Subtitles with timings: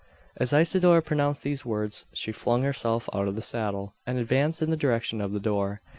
[0.35, 4.71] As Isidora pronounced these words, she flung herself out of the saddle, and advanced in
[4.71, 5.79] the direction of the door.